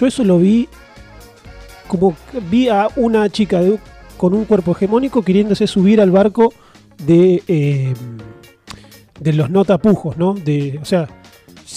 Yo 0.00 0.06
eso 0.06 0.24
lo 0.24 0.38
vi 0.38 0.68
como 1.86 2.16
vi 2.50 2.68
a 2.68 2.88
una 2.96 3.28
chica 3.30 3.60
de- 3.60 3.78
con 4.16 4.34
un 4.34 4.44
cuerpo 4.44 4.72
hegemónico 4.72 5.22
queriéndose 5.22 5.66
subir 5.66 6.00
al 6.00 6.10
barco 6.10 6.52
de, 7.04 7.42
eh, 7.48 7.94
de 9.20 9.32
los 9.32 9.50
no 9.50 9.64
tapujos, 9.64 10.16
¿no? 10.16 10.34
De, 10.34 10.78
o 10.80 10.84
sea, 10.84 11.08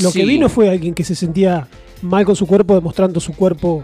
lo 0.01 0.11
que 0.11 0.21
Sí. 0.21 0.25
vino 0.25 0.49
fue 0.49 0.69
alguien 0.69 0.93
que 0.93 1.03
se 1.03 1.15
sentía 1.15 1.67
mal 2.01 2.25
con 2.25 2.35
su 2.35 2.47
cuerpo 2.47 2.75
demostrando 2.75 3.19
su 3.19 3.33
cuerpo 3.33 3.83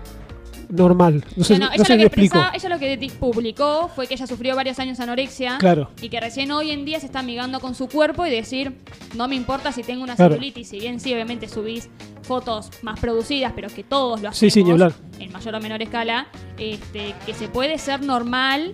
normal. 0.70 1.24
No 1.36 1.44
sé, 1.44 1.54
No, 1.54 1.60
no, 1.60 1.66
no 1.68 1.74
ella, 1.76 1.86
sé 1.86 1.94
lo 1.94 1.96
si 1.96 2.00
que 2.00 2.06
expresaba- 2.08 2.52
ella 2.56 2.70
lo 2.70 2.80
que 2.80 3.12
publicó 3.20 3.90
fue 3.96 4.08
que 4.08 4.16
ella 4.16 4.26
sufrió 4.26 4.56
varios 4.56 4.80
años 4.80 5.00
anorexia 5.00 5.58
Claro. 5.60 5.92
y 6.02 6.10
que 6.10 6.20
recién 6.20 6.52
hoy 6.52 6.72
en 6.72 6.86
día 6.86 7.00
se 7.00 7.06
está 7.06 7.20
amigando 7.20 7.60
con 7.60 7.76
su 7.76 7.88
cuerpo 7.88 8.26
y 8.26 8.32
decir, 8.32 8.74
no 9.16 9.28
me 9.28 9.36
importa 9.36 9.72
si 9.72 9.84
tengo 9.84 10.04
una 10.04 10.16
Claro. 10.16 10.34
celulitis, 10.34 10.68
si 10.70 10.80
bien 10.80 11.00
sí, 11.00 11.14
obviamente 11.14 11.48
subís 11.48 11.90
fotos 12.26 12.70
más 12.82 13.00
producidas, 13.00 13.54
pero 13.56 13.70
que 13.70 13.84
todos 13.84 14.22
lo 14.22 14.30
hacemos 14.30 14.38
Sí, 14.40 14.50
sí, 14.50 14.64
ni 14.64 14.72
hablar. 14.72 14.94
en 15.20 15.32
mayor 15.32 15.56
o 15.56 15.60
menor 15.62 15.82
escala, 15.82 16.28
este, 16.58 17.14
que 17.26 17.34
se 17.34 17.48
puede 17.48 17.78
ser 17.78 18.02
normal 18.02 18.74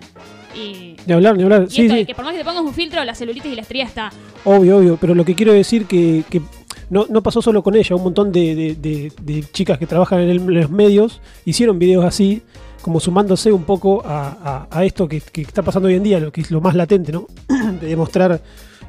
y, 0.54 0.96
Ni 1.06 1.12
hablar, 1.12 1.36
ni 1.36 1.42
hablar. 1.44 1.66
y 1.68 1.70
Sí, 1.70 1.82
esto 1.82 1.94
de 1.94 2.06
que 2.06 2.14
por 2.14 2.24
más 2.24 2.32
que 2.32 2.38
te 2.40 2.44
pongas 2.44 2.62
un 2.62 2.74
filtro, 2.74 3.02
la 3.04 3.14
celulitis 3.14 3.52
y 3.52 3.56
la 3.56 3.62
estría 3.62 3.84
está. 3.84 4.10
Obvio, 4.44 4.78
obvio, 4.78 4.98
pero 5.00 5.14
lo 5.14 5.24
que 5.24 5.34
quiero 5.34 5.52
decir 5.52 5.86
que, 5.86 6.24
que 6.28 6.42
no, 6.90 7.06
no 7.08 7.22
pasó 7.22 7.40
solo 7.40 7.62
con 7.62 7.74
ella, 7.74 7.96
un 7.96 8.02
montón 8.02 8.32
de, 8.32 8.54
de- 8.54 8.74
de- 8.74 9.12
de 9.22 9.44
chicas 9.52 9.78
que 9.78 9.86
trabajan 9.86 10.20
en, 10.20 10.30
el- 10.30 10.38
en 10.40 10.54
los 10.60 10.70
medios 10.70 11.20
hicieron 11.44 11.78
videos 11.78 12.04
así, 12.04 12.42
como 12.82 12.98
sumándose 13.00 13.52
un 13.52 13.62
poco 13.64 14.02
a, 14.04 14.66
a- 14.70 14.78
a 14.78 14.84
esto 14.84 15.08
que, 15.08 15.20
que 15.20 15.42
está 15.42 15.62
pasando 15.62 15.88
hoy 15.88 15.94
en 15.94 16.02
día, 16.02 16.18
lo 16.20 16.32
que 16.32 16.40
es 16.42 16.50
lo 16.50 16.60
más 16.60 16.74
latente, 16.74 17.12
¿no? 17.12 17.26
de 17.80 17.86
demostrar 17.86 18.42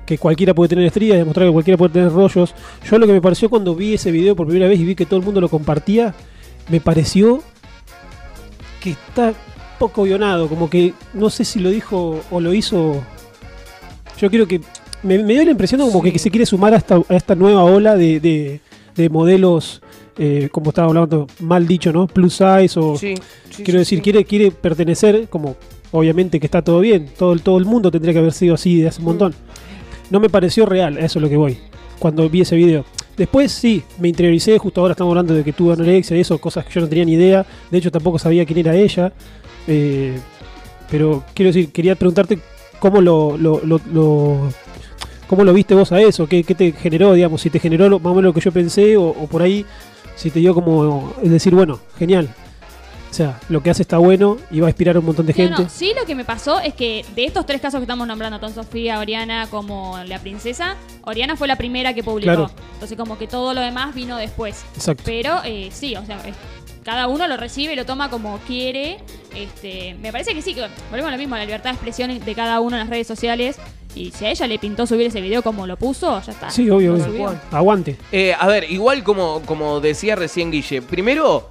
que 0.06 0.18
cualquiera 0.18 0.54
puede 0.54 0.70
tener 0.70 0.92
de 0.92 1.18
demostrar 1.18 1.48
que 1.48 1.54
cualquiera 1.54 1.78
puede 1.78 1.94
tener 1.94 2.12
rollos. 2.12 2.54
Yo 2.90 2.98
lo 2.98 3.08
que 3.08 3.14
me 3.14 3.22
pareció 3.22 3.50
cuando 3.50 3.76
vi 3.76 3.94
ese 3.94 4.12
video 4.12 4.36
por 4.36 4.48
primera 4.48 4.68
vez 4.68 4.80
y 4.80 4.84
vi 4.86 4.96
que 4.96 5.06
todo 5.06 5.20
el 5.20 5.26
mundo 5.26 5.40
lo 5.42 5.50
compartía, 5.50 6.14
me 6.70 6.80
pareció 6.82 7.42
que 8.82 8.92
está 8.92 9.34
poco 9.80 10.04
guionado, 10.04 10.48
como 10.48 10.70
que 10.70 10.94
no 11.14 11.30
sé 11.30 11.46
si 11.46 11.60
lo 11.60 11.70
dijo 11.70 12.20
o 12.32 12.40
lo 12.42 12.54
hizo. 12.54 13.02
Yo 14.20 14.30
creo 14.30 14.48
que 14.48 14.62
me, 15.04 15.18
me 15.20 15.34
dio 15.34 15.46
la 15.46 15.52
impresión 15.52 15.82
como 15.82 16.02
Sí. 16.04 16.12
que, 16.12 16.20
se 16.20 16.30
quiere 16.32 16.46
sumar 16.46 16.74
a 16.74 16.78
esta, 16.78 16.96
a 17.08 17.16
esta 17.16 17.36
nueva 17.36 17.64
ola 17.64 17.96
de, 17.96 18.20
de- 18.20 18.60
de 18.96 19.10
modelos, 19.10 19.82
eh, 20.18 20.50
como 20.52 20.70
estaba 20.70 20.88
hablando, 20.90 21.26
mal 21.40 21.66
dicho, 21.68 21.92
¿no? 21.92 22.06
Plus 22.08 22.34
size 22.36 22.80
o... 22.80 22.96
Sí, 22.96 23.16
sí, 23.50 23.64
quiero 23.64 23.80
decir, 23.80 24.02
quiere, 24.02 24.24
quiere 24.24 24.52
pertenecer, 24.52 25.28
como 25.30 25.56
obviamente 25.92 26.40
que 26.40 26.46
está 26.46 26.62
todo 26.62 26.80
bien, 26.80 27.08
todo, 27.18 27.34
el- 27.34 27.42
todo 27.42 27.58
el 27.58 27.66
mundo 27.66 27.90
tendría 27.90 28.14
que 28.14 28.20
haber 28.20 28.34
sido 28.34 28.54
así 28.54 28.82
de 28.82 28.88
hace 28.90 29.00
un 29.00 29.06
montón. 29.06 29.34
No 30.14 30.20
me 30.20 30.30
pareció 30.30 30.68
real, 30.68 31.00
eso 31.00 31.18
es 31.18 31.24
lo 31.24 31.28
que 31.28 31.38
voy, 31.38 31.58
cuando 31.98 32.30
vi 32.30 32.42
ese 32.42 32.56
video. 32.56 32.86
Después 33.18 33.52
sí, 33.52 33.82
me 33.98 34.10
interioricé, 34.10 34.60
justo 34.60 34.80
ahora 34.82 34.92
estamos 34.92 35.10
hablando 35.10 35.34
de 35.34 35.44
que 35.44 35.54
tuvo 35.54 35.74
anorexia 35.74 36.16
y 36.16 36.20
eso, 36.20 36.38
cosas 36.38 36.64
que 36.66 36.72
yo 36.76 36.82
no 36.82 36.88
tenía 36.88 37.04
ni 37.04 37.14
idea, 37.14 37.44
de 37.72 37.78
hecho 37.80 37.90
tampoco 37.90 38.20
sabía 38.20 38.46
quién 38.46 38.60
era 38.60 38.76
ella, 38.76 39.12
eh, 39.68 40.16
pero 40.92 41.24
quiero 41.34 41.50
decir, 41.50 41.72
quería 41.72 41.96
preguntarte 41.96 42.38
cómo 42.80 43.02
lo, 43.02 43.38
lo, 43.40 43.60
lo- 43.66 43.82
lo- 43.92 44.50
cómo 45.28 45.44
lo 45.44 45.52
viste 45.52 45.74
vos 45.74 45.92
a 45.92 46.00
eso, 46.00 46.28
qué, 46.28 46.44
qué 46.44 46.54
te 46.54 46.74
generó, 46.74 47.14
digamos, 47.14 47.42
si 47.42 47.50
te 47.50 47.58
generó 47.58 47.90
más 48.00 48.12
o 48.12 48.16
menos 48.16 48.26
lo 48.26 48.34
que 48.36 48.42
yo 48.42 48.52
pensé 48.52 48.96
o 48.98 49.14
por 49.32 49.42
ahí, 49.42 49.66
si 50.16 50.30
te 50.30 50.38
dio 50.42 50.54
como, 50.54 51.12
es 51.24 51.32
decir, 51.32 51.56
bueno, 51.56 51.80
genial, 51.98 52.30
o 53.14 53.16
sea, 53.16 53.40
lo 53.48 53.62
que 53.62 53.70
hace 53.70 53.84
está 53.84 54.00
bueno 54.00 54.38
y 54.50 54.60
va 54.60 54.66
a 54.66 54.70
inspirar 54.72 54.96
a 54.96 55.00
un 55.00 55.06
montón 55.06 55.28
de 55.28 55.34
No, 55.34 55.38
gente. 55.38 55.62
no, 55.62 55.70
sí 55.70 55.94
lo 55.96 56.04
que 56.08 56.16
me 56.16 56.26
pasó 56.26 56.60
es 56.60 56.74
que 56.74 57.06
de 57.16 57.26
estos 57.26 57.46
tres 57.46 57.62
casos 57.62 57.78
que 57.80 57.84
estamos 57.84 58.08
nombrando, 58.08 58.40
tanto 58.40 58.64
Sofía, 58.64 58.98
Oriana 58.98 59.46
como 59.52 60.00
la 60.08 60.18
princesa, 60.18 60.76
Oriana 61.04 61.36
fue 61.36 61.48
la 61.48 61.56
primera 61.56 61.94
que 61.94 62.04
publicó. 62.04 62.26
Claro. 62.26 62.50
Entonces 62.74 62.98
como 62.98 63.20
que 63.20 63.28
todo 63.28 63.54
lo 63.54 63.62
demás 63.62 63.94
vino 63.94 64.18
después. 64.18 64.66
Exacto. 64.76 65.04
Pero 65.06 65.42
eh, 65.46 65.70
sí, 65.72 65.96
o 65.96 66.04
sea, 66.08 66.18
es- 66.26 66.34
cada 66.84 67.08
uno 67.08 67.28
lo 67.28 67.38
recibe 67.38 67.76
lo 67.76 67.86
toma 67.86 68.10
como 68.10 68.40
quiere. 68.40 68.98
Este, 69.36 69.94
me 70.02 70.12
parece 70.12 70.34
que 70.34 70.42
sí, 70.42 70.56
que 70.56 70.62
volvemos 70.90 71.10
a 71.10 71.12
lo 71.12 71.18
mismo, 71.20 71.36
la 71.38 71.46
libertad 71.46 71.70
de 71.70 71.76
expresión 71.76 72.20
de 72.20 72.36
cada 72.36 72.60
uno 72.62 72.76
en 72.78 72.80
las 72.82 72.90
redes 72.90 73.06
sociales. 73.06 73.58
Y 73.96 74.10
si 74.10 74.26
a 74.26 74.32
ella 74.32 74.48
le 74.48 74.58
pintó 74.58 74.88
subir 74.88 75.06
ese 75.06 75.22
video 75.22 75.44
como 75.44 75.68
lo 75.68 75.78
puso, 75.78 76.20
ya 76.24 76.32
está. 76.32 76.50
Sí, 76.50 76.68
obvio, 76.70 76.96
obvio. 76.96 77.36
Aguante. 77.52 77.96
Eh, 78.12 78.34
a 78.38 78.48
ver, 78.48 78.64
igual 78.72 79.04
como, 79.04 79.42
como 79.46 79.80
decía 79.82 80.16
recién 80.16 80.50
Guille, 80.50 80.82
primero, 80.82 81.48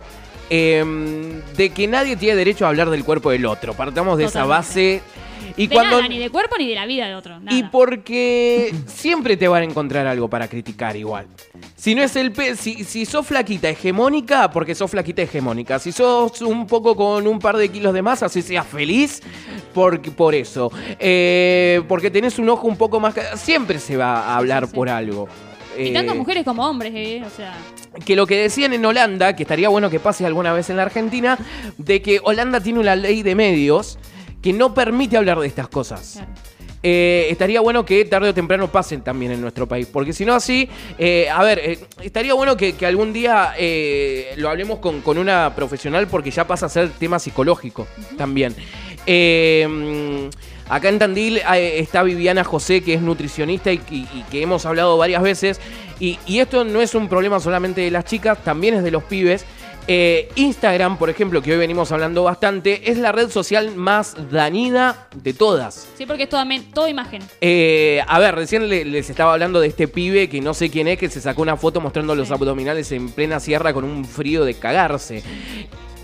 em, 0.52 1.40
de 1.56 1.70
que 1.70 1.86
nadie 1.86 2.16
tiene 2.16 2.36
derecho 2.36 2.66
a 2.66 2.68
hablar 2.68 2.90
del 2.90 3.04
cuerpo 3.04 3.30
del 3.30 3.46
otro. 3.46 3.74
Partamos 3.74 4.18
de 4.18 4.24
esa 4.24 4.44
base. 4.44 5.00
Y 5.56 5.66
de 5.66 5.74
cuando. 5.74 5.96
nada, 5.96 6.08
ni 6.08 6.18
de 6.18 6.30
cuerpo 6.30 6.56
ni 6.58 6.68
de 6.68 6.74
la 6.74 6.86
vida 6.86 7.06
de 7.08 7.14
otro. 7.14 7.38
Nada. 7.40 7.56
Y 7.56 7.64
porque 7.64 8.74
siempre 8.86 9.36
te 9.36 9.48
van 9.48 9.62
a 9.62 9.64
encontrar 9.64 10.06
algo 10.06 10.28
para 10.28 10.48
criticar 10.48 10.96
igual. 10.96 11.26
Si 11.76 11.94
no 11.94 12.02
es 12.02 12.14
el 12.16 12.32
pe 12.32 12.54
si, 12.56 12.84
si 12.84 13.04
sos 13.04 13.26
flaquita 13.26 13.68
hegemónica, 13.68 14.50
porque 14.50 14.74
sos 14.74 14.90
flaquita 14.90 15.22
hegemónica. 15.22 15.78
Si 15.78 15.92
sos 15.92 16.40
un 16.42 16.66
poco 16.66 16.94
con 16.96 17.26
un 17.26 17.38
par 17.38 17.56
de 17.56 17.68
kilos 17.70 17.92
de 17.92 18.02
más, 18.02 18.22
así 18.22 18.40
seas 18.40 18.66
feliz, 18.66 19.20
por, 19.74 20.00
por 20.14 20.34
eso. 20.34 20.70
Eh, 20.98 21.82
porque 21.88 22.10
tenés 22.10 22.38
un 22.38 22.48
ojo 22.48 22.66
un 22.68 22.76
poco 22.76 23.00
más... 23.00 23.14
Siempre 23.36 23.78
se 23.78 23.96
va 23.96 24.22
a 24.22 24.36
hablar 24.36 24.64
Sí, 24.64 24.70
sí. 24.70 24.76
por 24.76 24.88
algo. 24.88 25.28
Y 25.78 25.92
tanto 25.92 26.12
Eh, 26.12 26.16
mujeres 26.16 26.44
como 26.44 26.66
hombres, 26.68 26.92
eh, 26.94 27.22
o 27.26 27.30
sea. 27.30 27.54
Que 28.04 28.16
lo 28.16 28.26
que 28.26 28.36
decían 28.36 28.72
en 28.72 28.84
Holanda, 28.84 29.36
que 29.36 29.42
estaría 29.42 29.68
bueno 29.68 29.90
que 29.90 30.00
pase 30.00 30.26
alguna 30.26 30.52
vez 30.52 30.70
en 30.70 30.76
la 30.76 30.82
Argentina, 30.82 31.38
de 31.78 32.02
que 32.02 32.20
Holanda 32.22 32.60
tiene 32.60 32.80
una 32.80 32.96
ley 32.96 33.22
de 33.22 33.34
medios 33.34 33.98
que 34.40 34.52
no 34.52 34.74
permite 34.74 35.16
hablar 35.16 35.38
de 35.38 35.46
estas 35.46 35.68
cosas. 35.68 36.14
claro. 36.14 36.52
Eh, 36.84 37.28
estaría 37.30 37.60
bueno 37.60 37.84
que 37.84 38.04
tarde 38.06 38.30
o 38.30 38.34
temprano 38.34 38.66
pasen 38.66 39.02
también 39.02 39.30
en 39.30 39.40
nuestro 39.40 39.68
país, 39.68 39.86
porque 39.86 40.12
si 40.12 40.24
no 40.24 40.34
así, 40.34 40.68
eh, 40.98 41.28
a 41.30 41.42
ver, 41.44 41.60
eh, 41.60 41.78
estaría 42.02 42.34
bueno 42.34 42.56
que, 42.56 42.74
que 42.74 42.86
algún 42.86 43.12
día 43.12 43.54
lo 44.36 44.50
hablemos 44.50 44.80
con, 44.80 45.00
con 45.00 45.16
una 45.16 45.54
profesional 45.54 46.08
porque 46.08 46.32
ya 46.32 46.46
pasa 46.46 46.66
a 46.66 46.68
ser 46.68 46.90
tema 46.90 47.18
psicológico 47.20 47.86
también. 48.18 48.54
Eh, 49.06 50.28
Acá 50.68 50.88
en 50.88 50.98
Tandil 50.98 51.38
eh, 51.38 51.78
está 51.80 52.02
Viviana 52.02 52.44
José, 52.44 52.82
que 52.82 52.94
es 52.94 53.02
nutricionista 53.02 53.72
y, 53.72 53.80
y- 53.90 54.08
y 54.14 54.24
que 54.30 54.42
hemos 54.42 54.64
hablado 54.66 54.96
varias 54.96 55.22
veces. 55.22 55.60
Y, 56.00 56.18
y 56.26 56.38
esto 56.40 56.64
no 56.64 56.80
es 56.80 56.94
un 56.94 57.08
problema 57.08 57.38
solamente 57.40 57.80
de 57.82 57.90
las 57.90 58.04
chicas, 58.04 58.38
también 58.42 58.74
es 58.74 58.82
de 58.82 58.90
los 58.90 59.02
pibes. 59.04 59.44
Eh, 59.88 60.28
Instagram, 60.36 60.96
por 60.96 61.10
ejemplo, 61.10 61.42
que 61.42 61.50
hoy 61.52 61.58
venimos 61.58 61.90
hablando 61.90 62.22
bastante, 62.22 62.88
es 62.90 62.98
la 62.98 63.10
red 63.10 63.28
social 63.30 63.74
más 63.74 64.14
dañina 64.30 65.08
de 65.16 65.32
todas. 65.34 65.88
Sí, 65.98 66.06
porque 66.06 66.22
es 66.22 66.28
toda, 66.28 66.46
toda 66.72 66.88
imagen. 66.88 67.20
Eh, 67.40 68.00
a 68.06 68.18
ver, 68.20 68.34
recién 68.36 68.68
le- 68.68 68.84
les 68.84 69.10
estaba 69.10 69.32
hablando 69.32 69.58
de 69.60 69.66
este 69.66 69.88
pibe 69.88 70.28
que 70.28 70.40
no 70.40 70.54
sé 70.54 70.70
quién 70.70 70.86
es, 70.86 70.98
que 70.98 71.08
se 71.10 71.20
sacó 71.20 71.42
una 71.42 71.56
foto 71.56 71.80
mostrando 71.80 72.14
los 72.14 72.28
Sí. 72.28 72.34
abdominales 72.34 72.92
en 72.92 73.10
plena 73.10 73.40
sierra 73.40 73.74
con 73.74 73.82
un 73.84 74.04
frío 74.04 74.44
de 74.44 74.54
cagarse. 74.54 75.24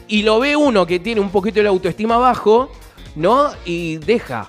Y 0.08 0.22
lo 0.24 0.40
ve 0.40 0.56
uno 0.56 0.84
que 0.86 0.98
tiene 0.98 1.20
un 1.20 1.30
poquito 1.30 1.60
de 1.60 1.68
autoestima 1.68 2.16
bajo, 2.16 2.72
¿no? 3.16 3.50
Y 3.64 3.96
deja 3.98 4.48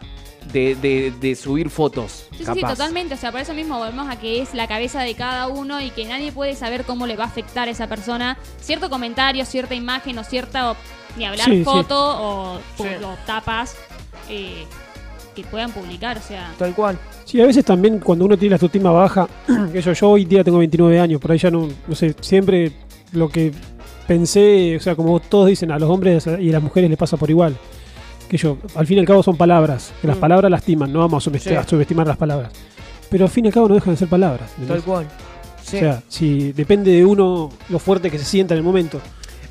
de, 0.54 0.75
de- 0.75 1.13
de 1.20 1.36
subir 1.36 1.70
fotos. 1.70 2.28
Sí, 2.38 2.44
sí, 2.46 2.62
totalmente. 2.62 3.13
O 3.13 3.18
sea, 3.18 3.32
por 3.32 3.42
eso 3.42 3.54
mismo 3.54 3.78
volvemos 3.78 4.10
a 4.10 4.20
que 4.20 4.42
es 4.42 4.54
la 4.54 4.68
cabeza 4.68 5.01
de 5.04 5.13
cada 5.16 5.48
uno 5.48 5.82
y 5.82 5.89
que 5.92 6.06
nadie 6.06 6.32
puede 6.32 6.56
saber 6.56 6.86
cómo 6.86 7.06
le 7.08 7.16
va 7.16 7.25
a 7.25 7.28
afectar 7.28 7.68
a 7.68 7.72
esa 7.72 7.88
persona 7.88 8.38
cierto 8.60 8.89
comentario, 8.89 9.46
cierta 9.46 9.75
imagen 9.75 10.18
o 10.18 10.24
cierta, 10.24 10.75
ni 11.18 11.25
hablar 11.25 11.46
Sí, 11.46 11.58
sí. 11.60 11.63
foto 11.63 11.96
o, 11.98 12.60
pu- 12.78 12.84
Sí. 12.98 13.04
o 13.04 13.16
tapas 13.28 13.75
eh, 14.30 14.66
que 15.36 15.44
puedan 15.44 15.72
publicar. 15.72 16.18
O 16.18 16.22
sea, 16.22 16.51
Tal 16.58 16.74
cual. 16.74 16.98
Sí, 17.25 17.39
a 17.42 17.46
veces 17.46 17.63
también 17.63 18.00
cuando 18.00 18.25
uno 18.25 18.36
tiene 18.38 18.51
la 18.51 18.56
autoestima 18.56 18.92
baja, 18.92 19.28
que 19.72 19.82
yo, 19.84 19.94
yo 19.94 20.10
hoy 20.10 20.25
día 20.25 20.44
tengo 20.44 20.58
29 20.58 21.00
años, 21.00 21.22
por 21.22 21.32
ahí 21.32 21.38
ya 21.38 21.51
no, 21.51 21.68
no 21.88 21.96
sé, 21.96 22.16
siempre 22.22 22.72
lo 23.12 23.30
que 23.30 23.51
pensé, 24.08 24.75
o 24.78 24.80
sea, 24.80 24.96
como 24.96 25.20
todos 25.20 25.48
dicen, 25.48 25.72
a 25.72 25.78
los 25.78 25.89
hombres 25.89 26.25
y 26.39 26.50
a 26.50 26.54
las 26.54 26.63
mujeres 26.63 26.89
les 26.89 26.98
pasa 26.98 27.18
por 27.18 27.30
igual. 27.30 27.56
Que 28.29 28.38
yo, 28.38 28.57
al 28.75 28.86
fin 28.86 28.98
y 28.98 29.00
al 29.01 29.07
cabo 29.07 29.24
son 29.24 29.36
palabras, 29.38 29.91
que 30.01 30.07
las 30.07 30.17
Mm. 30.17 30.19
palabras 30.19 30.51
lastiman, 30.51 30.93
no 30.93 31.00
vamos 31.00 31.24
a 31.24 31.25
subestimar, 31.25 31.63
Sí. 31.63 31.65
a 31.65 31.69
subestimar 31.69 32.07
las 32.07 32.17
palabras. 32.17 32.51
Pero 33.09 33.25
al 33.25 33.31
fin 33.31 33.45
y 33.45 33.48
al 33.48 33.53
cabo 33.53 33.67
no 33.67 33.74
dejan 33.75 33.93
de 33.93 33.98
ser 33.98 34.07
palabras. 34.07 34.51
¿entendés? 34.51 34.77
Tal 34.77 34.83
cual. 34.83 35.07
Sí. 35.63 35.77
O 35.77 35.79
sea, 35.79 36.03
si 36.07 36.51
depende 36.51 36.91
de 36.91 37.03
uno 37.05 37.50
lo 37.69 37.79
fuerte 37.79 38.09
que 38.12 38.17
se 38.19 38.25
sienta 38.25 38.53
en 38.53 38.59
el 38.59 38.63
momento. 38.63 39.01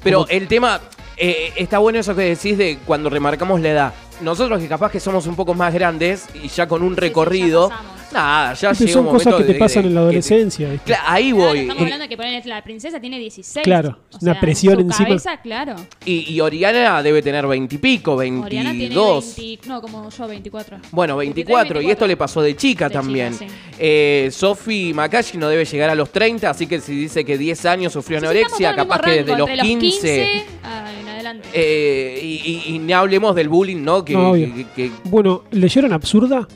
Pero 0.03 0.19
Como- 0.19 0.31
el 0.31 0.47
tema, 0.47 0.81
eh, 1.17 1.53
está 1.57 1.79
bueno 1.79 1.99
eso 1.99 2.15
que 2.15 2.23
decís 2.23 2.57
de 2.57 2.79
cuando 2.87 3.11
remarcamos 3.11 3.61
la 3.61 3.69
edad. 3.69 3.95
Nosotros 4.23 4.61
que 4.61 4.69
capaz 4.69 4.91
que 4.93 5.01
somos 5.01 5.27
un 5.27 5.35
poco 5.37 5.55
más 5.55 5.75
grandes 5.75 6.27
y 6.41 6.49
ya 6.49 6.67
con 6.69 6.83
un 6.83 6.91
sí, 6.91 6.95
sí, 6.95 7.01
recorrido. 7.01 7.71
Nada, 8.13 8.55
ya 8.55 8.73
llega 8.73 8.93
son 8.93 9.07
un 9.07 9.13
cosas 9.13 9.27
momento 9.27 9.39
que 9.39 9.45
te 9.45 9.53
de- 9.55 9.59
pasan 9.59 9.83
de- 9.83 9.89
en 9.89 9.95
la 9.95 10.01
te- 10.01 10.05
adolescencia. 10.05 10.71
¿viste? 10.71 10.93
Cla- 10.93 11.01
ahí 11.07 11.31
Claro, 11.33 11.49
voy. 11.49 11.59
estamos 11.61 11.81
Y- 11.81 11.85
hablando 11.85 12.03
de 12.05 12.09
que 12.43 12.49
la 12.49 12.63
princesa 12.65 13.01
tiene 13.01 13.19
16. 13.19 13.65
Claro, 13.65 13.99
O 14.13 14.19
una 14.23 14.33
sea, 14.33 14.41
presión 14.41 14.75
su 14.77 14.81
encima. 14.83 15.09
cabeza, 15.09 15.37
claro. 15.41 15.75
Y, 16.05 16.33
y 16.33 16.41
Oriana 16.41 17.03
debe 17.03 17.23
tener 17.23 17.47
veintipico, 17.47 18.13
Oriana 18.15 18.47
tiene 18.49 18.73
veintidós. 18.73 19.37
20, 19.37 19.69
no, 19.69 19.81
como 19.81 20.09
yo, 20.11 20.29
24. 20.29 20.79
Bueno, 20.93 21.17
24, 21.17 21.81
y 21.81 21.91
esto 21.91 22.07
le 22.07 22.17
pasó 22.17 22.41
de 22.43 22.57
chica 22.57 22.89
De 22.89 22.95
también. 22.95 23.33
chica, 23.39 23.47
sí. 23.51 23.55
Eh, 23.79 24.29
Sophie 24.33 24.93
Makashi 24.95 25.39
no 25.39 25.49
debe 25.49 25.65
llegar 25.65 25.91
a 25.91 25.95
los 25.95 26.11
30, 26.11 26.51
así 26.51 26.67
que 26.67 26.81
si 26.81 26.95
dice 26.95 27.25
que 27.25 27.37
10 27.39 27.65
años 27.67 27.93
sufrió 27.93 28.19
anorexia, 28.19 28.71
estamos 28.71 28.97
capaz 28.97 29.05
que 29.05 29.11
desde 29.19 29.37
los 29.39 29.49
rango, 29.49 29.63
entre 29.63 29.69
15. 29.69 30.45
ah, 30.65 30.91
en 31.01 31.09
adelante. 31.09 31.49
eh, 31.53 32.21
y, 32.23 32.27
y- 32.71 32.75
y 32.75 32.79
ni 32.79 32.93
hablemos 32.93 33.35
del 33.35 33.49
bullying, 33.49 33.83
¿no? 33.83 34.05
Que, 34.05 34.15
No, 34.15 34.33
que- 34.33 34.67
que- 34.75 34.91
Bueno, 35.05 35.45
¿leyeron 35.51 35.93
Absurda? 35.93 36.47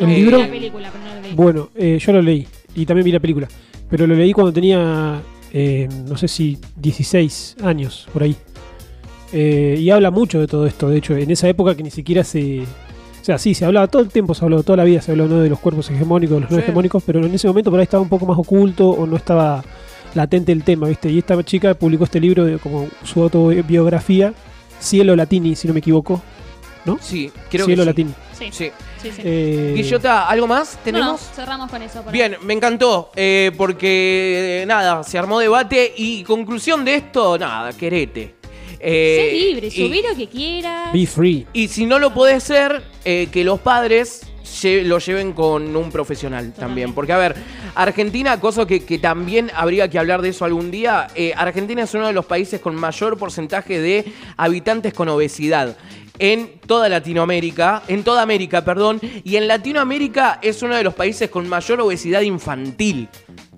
No, 0.00 0.06
el 0.06 0.14
vi 0.14 0.20
libro- 0.22 0.38
la 0.38 0.48
película, 0.50 0.90
pero 0.92 1.04
no 1.04 1.14
la 1.14 1.20
leí. 1.20 1.34
Bueno, 1.34 1.70
eh, 1.74 1.98
yo 2.00 2.12
lo 2.12 2.22
leí 2.22 2.46
y 2.74 2.86
también 2.86 3.04
vi 3.04 3.12
la 3.12 3.20
película. 3.20 3.48
Pero 3.90 4.06
lo 4.06 4.14
leí 4.14 4.32
cuando 4.32 4.52
tenía, 4.52 5.20
eh, 5.52 5.88
no 6.08 6.16
sé 6.16 6.26
si 6.28 6.58
16 6.76 7.56
años, 7.62 8.08
por 8.12 8.22
ahí. 8.22 8.34
Eh, 9.32 9.76
y 9.80 9.90
habla 9.90 10.10
mucho 10.10 10.40
de 10.40 10.46
todo 10.46 10.66
esto. 10.66 10.88
De 10.88 10.98
hecho, 10.98 11.16
en 11.16 11.30
esa 11.30 11.48
época 11.48 11.74
que 11.74 11.82
ni 11.82 11.90
siquiera 11.90 12.24
se. 12.24 12.60
O 12.62 13.24
sea, 13.24 13.38
sí, 13.38 13.54
se 13.54 13.64
hablaba 13.64 13.86
todo 13.86 14.02
el 14.02 14.08
tiempo, 14.08 14.34
se 14.34 14.44
habló 14.44 14.62
toda 14.62 14.76
la 14.76 14.84
vida, 14.84 15.00
se 15.00 15.10
habló 15.12 15.26
¿no? 15.26 15.38
de 15.40 15.48
los 15.48 15.58
cuerpos 15.58 15.90
hegemónicos, 15.90 16.36
de 16.36 16.40
los 16.42 16.50
no 16.50 16.58
hegemónicos, 16.58 17.02
pero 17.06 17.24
en 17.24 17.32
ese 17.34 17.48
momento 17.48 17.70
por 17.70 17.80
ahí 17.80 17.84
estaba 17.84 18.02
un 18.02 18.08
poco 18.10 18.26
más 18.26 18.38
oculto 18.38 18.90
o 18.90 19.06
no 19.06 19.16
estaba 19.16 19.64
latente 20.14 20.52
el 20.52 20.62
tema, 20.62 20.88
¿viste? 20.88 21.10
Y 21.10 21.18
esta 21.18 21.42
chica 21.42 21.72
publicó 21.74 22.04
este 22.04 22.20
libro 22.20 22.44
de, 22.44 22.58
como 22.58 22.86
su 23.02 23.22
autobiografía, 23.22 24.34
Cielo 24.78 25.16
Latini, 25.16 25.56
si 25.56 25.66
no 25.66 25.72
me 25.74 25.80
equivoco. 25.80 26.22
sí, 27.00 27.30
creo 27.50 27.64
Cielo 27.64 27.82
que 27.84 27.84
sí. 27.84 27.86
Latini. 27.86 28.10
Sí, 28.38 28.48
sí, 28.52 28.70
Sí. 29.00 29.10
sí. 29.12 29.22
Eh, 29.24 29.72
Guillota, 29.76 30.28
¿algo 30.28 30.46
más 30.46 30.74
No, 30.76 30.80
tenemos? 30.84 31.20
no, 31.22 31.34
cerramos 31.34 31.70
con 31.70 31.82
eso. 31.82 32.00
por 32.02 32.08
ahí. 32.08 32.12
Bien, 32.12 32.36
me 32.42 32.54
encantó, 32.54 33.10
eh, 33.16 33.52
porque 33.56 34.62
eh, 34.62 34.66
nada, 34.66 35.02
se 35.04 35.18
armó 35.18 35.38
debate 35.38 35.92
y 35.96 36.22
conclusión 36.24 36.84
de 36.84 36.96
esto, 36.96 37.38
nada, 37.38 37.72
querete. 37.72 38.34
Eh, 38.86 39.30
sé 39.30 39.46
libre, 39.46 39.66
y- 39.68 39.70
subí 39.70 40.02
lo 40.02 40.14
que 40.14 40.28
quieras. 40.28 40.92
Be 40.92 41.06
free. 41.06 41.46
Y 41.52 41.68
si 41.68 41.86
no 41.86 41.98
lo 41.98 42.12
podés 42.12 42.42
ser, 42.42 42.82
eh, 43.04 43.28
que 43.32 43.42
los 43.44 43.60
padres 43.60 44.22
lle- 44.44 44.82
lo 44.82 44.98
lleven 44.98 45.32
con 45.32 45.74
un 45.74 45.90
profesional 45.90 46.52
también. 46.52 46.92
Porque, 46.92 47.12
a 47.14 47.16
ver, 47.18 47.34
Argentina, 47.74 48.38
cosa 48.38 48.66
que, 48.66 48.84
que 48.84 48.98
también 48.98 49.50
habría 49.54 49.88
que 49.88 49.98
hablar 49.98 50.20
de 50.20 50.28
eso 50.30 50.44
algún 50.44 50.70
día, 50.70 51.06
eh, 51.14 51.32
Argentina 51.34 51.82
es 51.82 51.94
uno 51.94 52.06
de 52.08 52.12
los 52.12 52.26
países 52.26 52.60
con 52.60 52.74
mayor 52.74 53.16
porcentaje 53.16 53.80
de 53.80 54.04
habitantes 54.36 54.92
con 54.92 55.08
obesidad. 55.08 55.78
En 56.18 56.60
toda 56.66 56.88
Latinoamérica, 56.88 57.82
en 57.88 58.04
toda 58.04 58.22
América, 58.22 58.64
perdón, 58.64 59.00
y 59.24 59.36
en 59.36 59.48
Latinoamérica 59.48 60.38
es 60.42 60.62
uno 60.62 60.76
de 60.76 60.84
los 60.84 60.94
países 60.94 61.28
con 61.28 61.48
mayor 61.48 61.80
obesidad 61.80 62.20
infantil. 62.20 63.08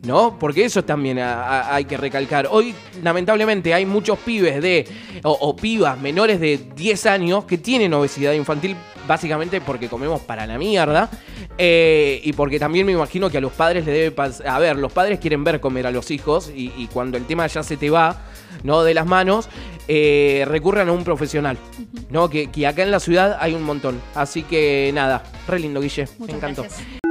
¿No? 0.04 0.38
Porque 0.38 0.64
eso 0.64 0.84
también 0.84 1.18
hay 1.20 1.84
que 1.84 1.96
recalcar. 1.96 2.46
Hoy, 2.48 2.72
lamentablemente, 3.02 3.74
hay 3.74 3.84
muchos 3.84 4.16
pibes 4.20 4.62
de. 4.62 4.86
O, 5.24 5.32
o 5.32 5.56
pibas 5.56 5.98
menores 6.00 6.38
de 6.38 6.58
10 6.76 7.06
años 7.06 7.44
que 7.44 7.58
tienen 7.58 7.92
obesidad 7.92 8.32
infantil, 8.34 8.76
básicamente 9.08 9.60
porque 9.60 9.88
comemos 9.88 10.20
para 10.20 10.46
la 10.46 10.58
mierda. 10.58 11.10
eh, 11.58 12.20
y 12.22 12.32
porque 12.34 12.60
también 12.60 12.86
me 12.86 12.92
imagino 12.92 13.30
que 13.30 13.38
a 13.38 13.40
los 13.40 13.52
padres 13.52 13.84
le 13.84 13.90
debe 13.92 14.10
pasar. 14.12 14.46
A 14.46 14.58
ver, 14.60 14.76
los 14.76 14.92
padres 14.92 15.18
quieren 15.18 15.42
ver 15.42 15.58
comer 15.60 15.88
a 15.88 15.90
los 15.90 16.08
hijos. 16.12 16.52
Y, 16.54 16.72
y 16.76 16.86
cuando 16.92 17.16
el 17.18 17.24
tema 17.24 17.48
ya 17.48 17.64
se 17.64 17.76
te 17.76 17.90
va, 17.90 18.26
¿no? 18.62 18.82
De 18.82 18.94
las 18.94 19.06
manos, 19.06 19.48
eh, 19.88 20.44
recurran 20.46 20.88
a 20.88 20.92
un 20.92 21.04
profesional. 21.04 21.58
¿No? 22.10 22.30
Que, 22.30 22.50
que 22.50 22.66
acá 22.66 22.82
en 22.82 22.90
la 22.90 23.00
ciudad 23.00 23.36
hay 23.40 23.54
un 23.54 23.62
montón. 23.62 24.00
Así 24.14 24.42
que 24.42 24.90
nada, 24.94 25.22
re 25.48 25.58
lindo, 25.58 25.80
Guille. 25.80 26.08
me 26.18 26.32
encantó. 26.32 26.62
gracias. 26.62 27.05